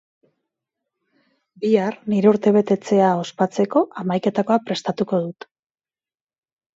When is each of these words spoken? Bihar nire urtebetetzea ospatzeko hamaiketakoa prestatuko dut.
Bihar 1.65 1.97
nire 2.13 2.31
urtebetetzea 2.31 3.09
ospatzeko 3.25 3.83
hamaiketakoa 4.03 4.57
prestatuko 4.71 5.21
dut. 5.27 5.47